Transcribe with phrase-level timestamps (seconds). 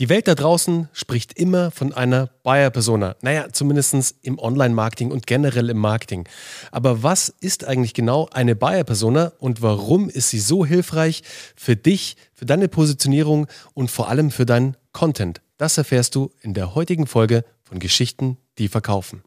[0.00, 3.16] Die Welt da draußen spricht immer von einer Buyer-Persona.
[3.20, 6.26] Naja, zumindest im Online-Marketing und generell im Marketing.
[6.72, 11.22] Aber was ist eigentlich genau eine Buyer-Persona und warum ist sie so hilfreich
[11.54, 15.42] für dich, für deine Positionierung und vor allem für deinen Content?
[15.58, 19.22] Das erfährst du in der heutigen Folge von Geschichten, die verkaufen.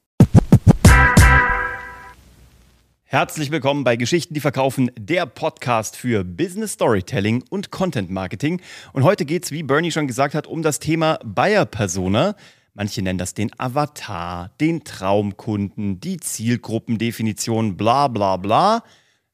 [3.14, 8.60] Herzlich willkommen bei Geschichten, die verkaufen, der Podcast für Business Storytelling und Content Marketing.
[8.92, 12.36] Und heute geht es, wie Bernie schon gesagt hat, um das Thema Buyer Persona.
[12.74, 18.84] Manche nennen das den Avatar, den Traumkunden, die Zielgruppendefinition, bla bla bla.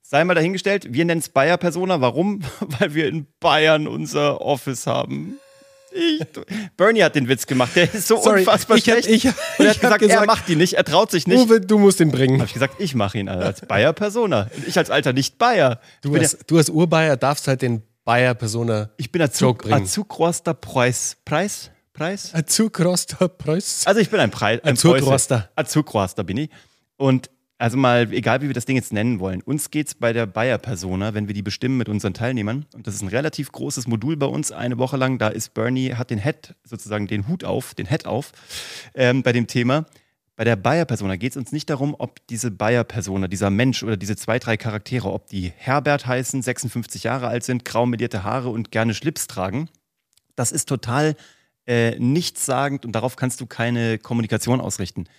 [0.02, 2.02] Sei mal dahingestellt, wir nennen es Buyer Persona.
[2.02, 2.42] Warum?
[2.80, 5.40] Weil wir in Bayern unser Office haben.
[5.92, 6.22] Ich,
[6.78, 9.08] Bernie hat den Witz gemacht, der ist so Sorry, unfassbar ich schlecht.
[9.08, 9.34] Hab, ich, und
[9.66, 11.40] er hat gesagt, gesagt, er macht ihn nicht, er traut sich nicht.
[11.40, 12.40] Uwe, du musst ihn bringen.
[12.40, 14.50] Habe ich gesagt, ich mache ihn als Bayer Persona.
[14.68, 15.80] Ich als alter Nicht-Bayer.
[16.02, 20.54] Du, als, ja, du als Urbayer darfst halt den Bayer Persona Ich bin Azug, Azukroster
[20.54, 21.18] Preis.
[21.26, 21.72] Preis?
[21.94, 22.34] Preis?
[22.34, 23.84] Azukroster Preis.
[23.86, 24.64] Also ich bin ein Preis.
[24.64, 25.50] Azukroster.
[25.56, 26.50] Azukroster bin ich.
[26.98, 30.14] Und also mal, egal wie wir das Ding jetzt nennen wollen, uns geht es bei
[30.14, 33.86] der Bayer-Persona, wenn wir die bestimmen mit unseren Teilnehmern, und das ist ein relativ großes
[33.86, 37.44] Modul bei uns, eine Woche lang, da ist Bernie, hat den Head, sozusagen den Hut
[37.44, 38.32] auf, den Head auf,
[38.96, 39.86] ähm, bei dem Thema.
[40.38, 44.16] Bei der Bayer-Persona geht es uns nicht darum, ob diese Bayer-Persona, dieser Mensch oder diese
[44.16, 48.72] zwei, drei Charaktere, ob die Herbert heißen, 56 Jahre alt sind, grau medierte Haare und
[48.72, 49.68] gerne Schlips tragen.
[50.38, 51.18] Das ist total
[51.68, 55.10] äh, nichtssagend und darauf kannst du keine Kommunikation ausrichten.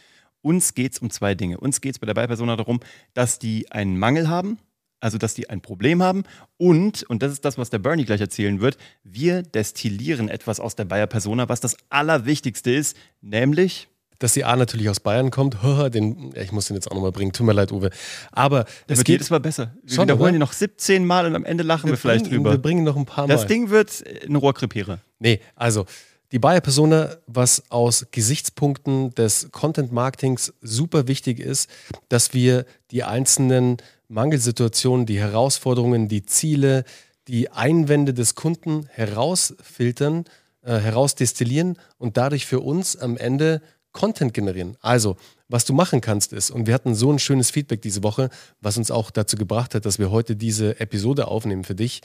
[0.42, 1.58] Uns geht es um zwei Dinge.
[1.58, 2.80] Uns geht es bei der Buyer-Persona darum,
[3.14, 4.58] dass die einen Mangel haben,
[5.00, 6.24] also dass die ein Problem haben
[6.56, 10.77] und, und das ist das, was der Bernie gleich erzählen wird, wir destillieren etwas aus
[10.77, 13.88] der Bayer-Persona, was das Allerwichtigste ist, nämlich
[14.20, 15.56] dass die A natürlich aus Bayern kommt.
[15.94, 17.32] Den, ich muss den jetzt auch nochmal bringen.
[17.32, 17.91] Tut mir leid, Uwe.
[18.30, 19.75] Aber es geht jedes Mal besser.
[19.82, 20.32] Wir schon, wiederholen oder?
[20.32, 22.52] die noch 17 Mal und am Ende lachen wir, wir vielleicht bringen, drüber.
[22.52, 23.32] Wir bringen noch ein paar Mal.
[23.34, 25.00] Das Ding wird eine Rohrkrepierer.
[25.19, 25.86] Nee, also
[26.33, 31.69] die Buyer-Persona, was aus Gesichtspunkten des Content-Marketings super wichtig ist,
[32.09, 33.78] dass wir die einzelnen
[34.09, 36.84] Mangelsituationen, die Herausforderungen, die Ziele,
[37.28, 40.25] die Einwände des Kunden herausfiltern,
[40.62, 43.62] äh, herausdestillieren und dadurch für uns am Ende
[43.93, 44.77] Content generieren.
[44.81, 45.16] Also,
[45.49, 48.77] was du machen kannst ist, und wir hatten so ein schönes Feedback diese Woche, was
[48.77, 52.03] uns auch dazu gebracht hat, dass wir heute diese Episode aufnehmen für dich,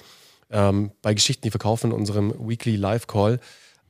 [0.49, 3.39] ähm, bei Geschichten, die verkaufen, in unserem Weekly Live Call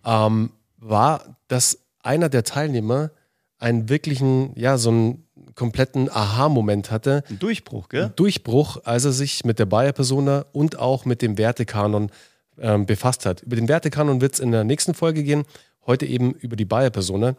[0.06, 3.12] ähm, war, dass einer der Teilnehmer
[3.58, 7.24] einen wirklichen, ja, so einen kompletten Aha-Moment hatte.
[7.30, 8.06] Ein Durchbruch, gell?
[8.06, 12.12] Ein Durchbruch, als er sich mit der Bayer-Persona und auch mit dem Wertekanon
[12.60, 13.42] ähm, befasst hat.
[13.42, 15.44] Über den Wertekanon wird es in der nächsten Folge gehen,
[15.86, 17.36] heute eben über die Bayer-Persona.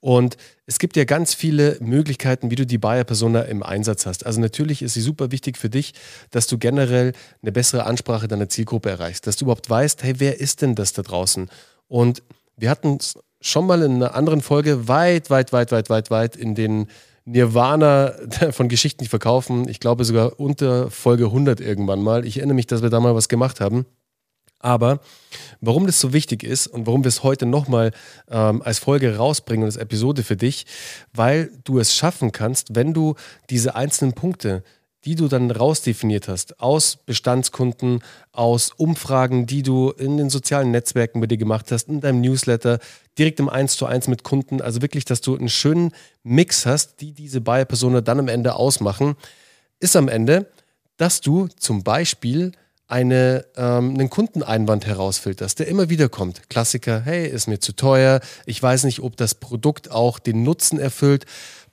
[0.00, 4.24] Und es gibt ja ganz viele Möglichkeiten, wie du die Buyer-Persona im Einsatz hast.
[4.24, 5.92] Also natürlich ist sie super wichtig für dich,
[6.30, 7.12] dass du generell
[7.42, 10.94] eine bessere Ansprache deiner Zielgruppe erreichst, dass du überhaupt weißt, hey, wer ist denn das
[10.94, 11.50] da draußen?
[11.90, 12.22] Und
[12.56, 16.36] wir hatten es schon mal in einer anderen Folge weit, weit, weit, weit, weit, weit
[16.36, 16.86] in den
[17.24, 18.12] Nirvana
[18.52, 19.68] von Geschichten, die verkaufen.
[19.68, 22.24] Ich glaube sogar unter Folge 100 irgendwann mal.
[22.24, 23.86] Ich erinnere mich, dass wir da mal was gemacht haben.
[24.60, 25.00] Aber
[25.60, 27.90] warum das so wichtig ist und warum wir es heute nochmal
[28.30, 30.66] ähm, als Folge rausbringen und als Episode für dich,
[31.12, 33.16] weil du es schaffen kannst, wenn du
[33.48, 34.62] diese einzelnen Punkte
[35.04, 38.02] die du dann rausdefiniert hast, aus Bestandskunden,
[38.32, 42.78] aus Umfragen, die du in den sozialen Netzwerken bei dir gemacht hast, in deinem Newsletter,
[43.18, 44.60] direkt im 1 zu 1 mit Kunden.
[44.60, 49.16] Also wirklich, dass du einen schönen Mix hast, die diese Buyer-Persona dann am Ende ausmachen,
[49.78, 50.50] ist am Ende,
[50.98, 52.52] dass du zum Beispiel
[52.86, 56.50] eine, ähm, einen Kundeneinwand herausfilterst, der immer wieder kommt.
[56.50, 60.78] Klassiker, hey, ist mir zu teuer, ich weiß nicht, ob das Produkt auch den Nutzen
[60.78, 61.24] erfüllt.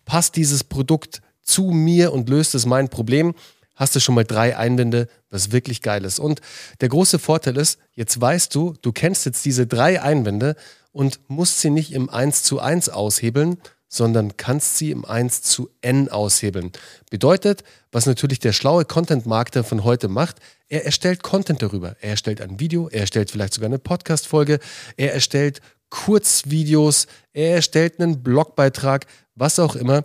[0.06, 3.34] Passt dieses Produkt zu mir und löst es mein Problem,
[3.76, 6.20] hast du schon mal drei Einwände, was wirklich geil ist.
[6.20, 6.42] Und
[6.82, 10.56] der große Vorteil ist, jetzt weißt du, du kennst jetzt diese drei Einwände
[10.92, 15.70] und musst sie nicht im 1 zu 1 aushebeln, sondern kannst sie im 1 zu
[15.82, 16.72] N aushebeln.
[17.10, 20.38] Bedeutet, was natürlich der schlaue Content-Marketer von heute macht,
[20.68, 21.96] er erstellt Content darüber.
[22.02, 24.60] Er erstellt ein Video, er erstellt vielleicht sogar eine Podcast-Folge,
[24.98, 29.06] er erstellt Kurzvideos, er erstellt einen Blogbeitrag,
[29.36, 30.04] was auch immer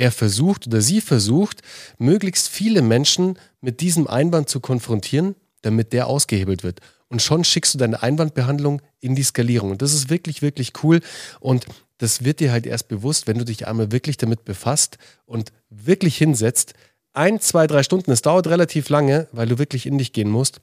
[0.00, 1.60] er versucht oder sie versucht,
[1.98, 6.80] möglichst viele Menschen mit diesem Einwand zu konfrontieren, damit der ausgehebelt wird.
[7.08, 9.72] Und schon schickst du deine Einwandbehandlung in die Skalierung.
[9.72, 11.00] Und das ist wirklich, wirklich cool.
[11.38, 11.66] Und
[11.98, 16.16] das wird dir halt erst bewusst, wenn du dich einmal wirklich damit befasst und wirklich
[16.16, 16.72] hinsetzt.
[17.12, 20.62] Ein, zwei, drei Stunden, es dauert relativ lange, weil du wirklich in dich gehen musst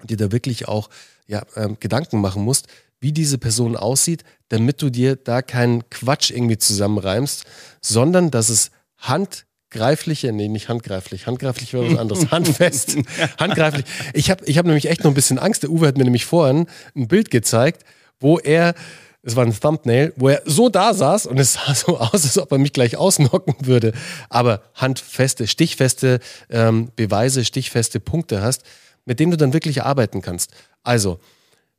[0.00, 0.88] und dir da wirklich auch
[1.26, 2.68] ja, ähm, Gedanken machen musst,
[3.02, 7.44] wie diese Person aussieht, damit du dir da keinen Quatsch irgendwie zusammenreimst,
[7.80, 12.96] sondern dass es handgreifliche, nee, nicht handgreiflich, handgreiflich wäre was anderes, handfest,
[13.38, 13.84] handgreiflich.
[14.14, 15.64] Ich habe ich hab nämlich echt noch ein bisschen Angst.
[15.64, 17.84] Der Uwe hat mir nämlich vorhin ein Bild gezeigt,
[18.20, 18.74] wo er,
[19.22, 22.38] es war ein Thumbnail, wo er so da saß und es sah so aus, als
[22.38, 23.94] ob er mich gleich ausnocken würde.
[24.28, 26.20] Aber handfeste, stichfeste
[26.50, 28.62] ähm, Beweise, stichfeste Punkte hast,
[29.06, 30.52] mit denen du dann wirklich arbeiten kannst.
[30.84, 31.18] Also,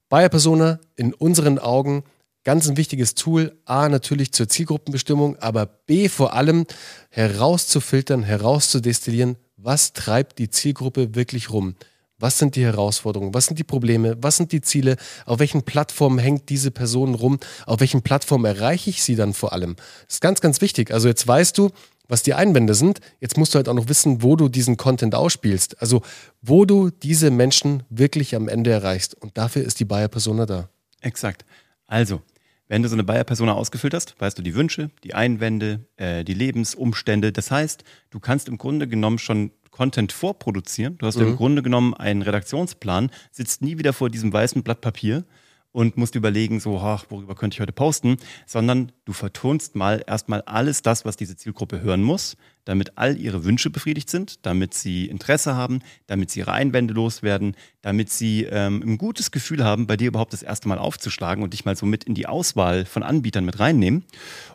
[0.09, 2.03] Buyer Persona in unseren Augen
[2.43, 3.57] ganz ein wichtiges Tool.
[3.65, 6.65] A, natürlich zur Zielgruppenbestimmung, aber B, vor allem
[7.09, 11.75] herauszufiltern, herauszudestillieren, was treibt die Zielgruppe wirklich rum.
[12.19, 13.33] Was sind die Herausforderungen?
[13.33, 14.15] Was sind die Probleme?
[14.21, 14.95] Was sind die Ziele?
[15.25, 17.39] Auf welchen Plattformen hängt diese Person rum?
[17.65, 19.75] Auf welchen Plattformen erreiche ich sie dann vor allem?
[20.05, 20.91] Das ist ganz, ganz wichtig.
[20.91, 21.71] Also jetzt weißt du,
[22.07, 22.99] was die Einwände sind.
[23.19, 25.81] Jetzt musst du halt auch noch wissen, wo du diesen Content ausspielst.
[25.81, 26.01] Also
[26.41, 29.15] wo du diese Menschen wirklich am Ende erreichst.
[29.15, 30.69] Und dafür ist die Buyer-Persona da.
[31.01, 31.45] Exakt.
[31.87, 32.21] Also,
[32.67, 36.33] wenn du so eine Buyer-Persona ausgefüllt hast, weißt du die Wünsche, die Einwände, äh, die
[36.33, 37.31] Lebensumstände.
[37.31, 40.97] Das heißt, du kannst im Grunde genommen schon Content vorproduzieren.
[40.97, 41.29] Du hast mhm.
[41.29, 45.25] im Grunde genommen einen Redaktionsplan, sitzt nie wieder vor diesem weißen Blatt Papier
[45.73, 50.41] und musst überlegen, so, ach, worüber könnte ich heute posten, sondern du vertonst mal erstmal
[50.43, 55.07] alles das, was diese Zielgruppe hören muss, damit all ihre Wünsche befriedigt sind, damit sie
[55.07, 59.97] Interesse haben, damit sie ihre Einwände loswerden, damit sie ähm, ein gutes Gefühl haben, bei
[59.97, 63.03] dir überhaupt das erste Mal aufzuschlagen und dich mal so mit in die Auswahl von
[63.03, 64.05] Anbietern mit reinnehmen.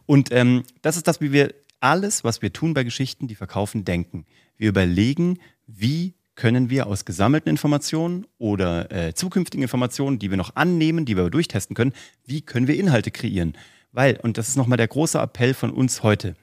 [0.06, 3.84] Und ähm, das ist das, wie wir alles, was wir tun bei Geschichten, die verkaufen,
[3.84, 4.24] denken.
[4.56, 10.54] Wir überlegen, wie können wir aus gesammelten Informationen oder äh, zukünftigen Informationen, die wir noch
[10.54, 11.92] annehmen, die wir durchtesten können,
[12.26, 13.58] wie können wir Inhalte kreieren?
[13.90, 16.36] Weil, und das ist nochmal der große Appell von uns heute,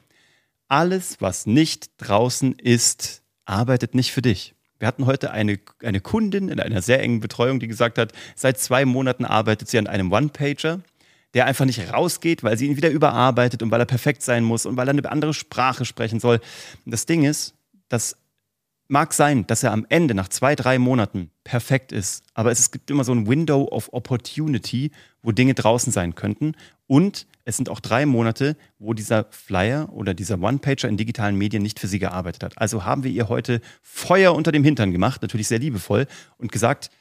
[0.68, 4.54] alles, was nicht draußen ist, arbeitet nicht für dich.
[4.80, 8.60] Wir hatten heute eine, eine Kundin in einer sehr engen Betreuung, die gesagt hat, seit
[8.60, 10.82] zwei Monaten arbeitet sie an einem One-Pager,
[11.34, 14.66] der einfach nicht rausgeht, weil sie ihn wieder überarbeitet und weil er perfekt sein muss
[14.66, 16.42] und weil er eine andere Sprache sprechen soll.
[16.84, 17.54] Und das Ding ist,
[17.88, 18.18] dass
[18.88, 22.92] Mag sein, dass er am Ende nach zwei, drei Monaten perfekt ist, aber es gibt
[22.92, 24.92] immer so ein Window of Opportunity,
[25.24, 26.54] wo Dinge draußen sein könnten.
[26.86, 31.64] Und es sind auch drei Monate, wo dieser Flyer oder dieser One-Pager in digitalen Medien
[31.64, 32.60] nicht für sie gearbeitet hat.
[32.60, 36.06] Also haben wir ihr heute Feuer unter dem Hintern gemacht, natürlich sehr liebevoll,
[36.38, 36.92] und gesagt,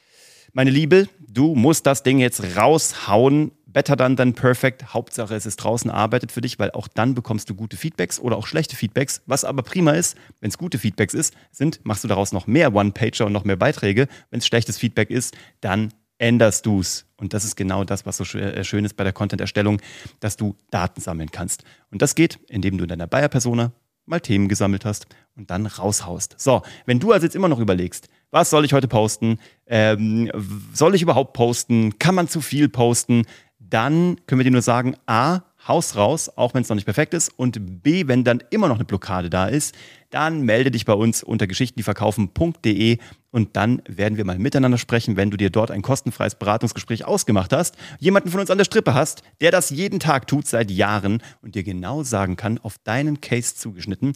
[0.55, 4.93] meine Liebe, du musst das Ding jetzt raushauen better done than perfect.
[4.93, 8.37] Hauptsache, es ist draußen, arbeitet für dich, weil auch dann bekommst du gute Feedbacks oder
[8.37, 9.21] auch schlechte Feedbacks.
[9.25, 12.73] Was aber prima ist, wenn es gute Feedbacks ist, sind, machst du daraus noch mehr
[12.73, 14.07] One-Pager und noch mehr Beiträge.
[14.29, 17.05] Wenn es schlechtes Feedback ist, dann änderst du es.
[17.17, 19.81] Und das ist genau das, was so äh, schön ist bei der Content-Erstellung,
[20.21, 21.65] dass du Daten sammeln kannst.
[21.91, 23.73] Und das geht, indem du in deiner Buyer-Persona
[24.05, 26.35] mal Themen gesammelt hast und dann raushaust.
[26.37, 29.39] So, wenn du also jetzt immer noch überlegst, was soll ich heute posten?
[29.65, 30.29] Ähm,
[30.73, 31.97] soll ich überhaupt posten?
[31.99, 33.23] Kann man zu viel posten?
[33.69, 37.15] dann können wir dir nur sagen, A, Haus raus, auch wenn es noch nicht perfekt
[37.15, 37.31] ist.
[37.37, 39.73] Und B, wenn dann immer noch eine Blockade da ist,
[40.11, 42.99] dann melde dich bei uns unter geschichtendieverkaufen.de
[43.31, 47.51] und dann werden wir mal miteinander sprechen, wenn du dir dort ein kostenfreies Beratungsgespräch ausgemacht
[47.51, 51.21] hast, jemanden von uns an der Strippe hast, der das jeden Tag tut seit Jahren
[51.41, 54.13] und dir genau sagen kann, auf deinen Case zugeschnitten,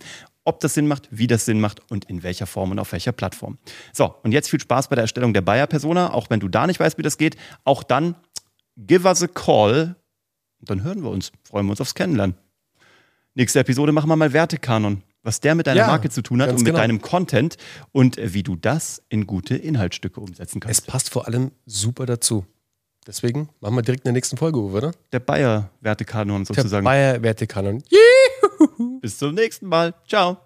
[0.50, 3.12] ob das Sinn macht, wie das Sinn macht und in welcher Form und auf welcher
[3.12, 3.58] Plattform.
[3.94, 6.80] So, und jetzt viel Spaß bei der Erstellung der Buyer-Persona, auch wenn du da nicht
[6.80, 7.38] weißt, wie das geht.
[7.64, 8.16] Auch dann
[8.76, 9.96] give us a call.
[10.60, 11.32] Und dann hören wir uns.
[11.44, 12.36] Freuen wir uns aufs Kennenlernen.
[13.34, 15.04] Nächste Episode machen wir mal Wertekanon.
[15.22, 16.80] Was der mit deiner ja, Marke zu tun hat und mit genau.
[16.80, 17.58] deinem Content
[17.92, 20.80] und wie du das in gute Inhaltsstücke umsetzen kannst.
[20.80, 22.46] Es passt vor allem super dazu.
[23.06, 24.92] Deswegen machen wir direkt in der nächsten Folge, oder?
[25.12, 26.86] Der Bayer-Wertekanon sozusagen.
[26.86, 27.84] Der Bayer-Wertekanon.
[29.02, 29.94] Bis zum nächsten Mal.
[30.08, 30.38] Ciao.